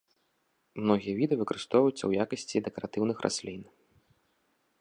[0.85, 3.61] Многія віды выкарыстоўваюцца ў якасці дэкаратыўных раслін.